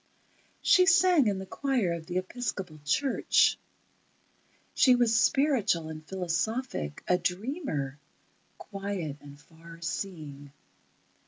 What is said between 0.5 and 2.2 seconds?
She sang in the choir of the